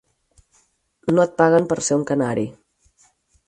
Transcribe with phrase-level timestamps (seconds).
[1.17, 2.51] No et paguen per ser un canari.